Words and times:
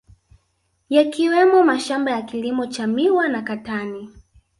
Yakiwemo 0.89 1.63
mashamaba 1.63 2.11
ya 2.11 2.21
kilimo 2.21 2.65
cha 2.67 2.87
miwa 2.87 3.29
na 3.29 3.41
katani 3.41 4.09